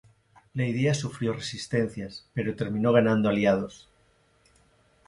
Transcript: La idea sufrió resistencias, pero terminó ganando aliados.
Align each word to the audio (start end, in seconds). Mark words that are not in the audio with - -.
La 0.55 0.65
idea 0.67 0.95
sufrió 0.95 1.31
resistencias, 1.31 2.27
pero 2.33 2.55
terminó 2.55 2.91
ganando 2.91 3.29
aliados. 3.29 3.87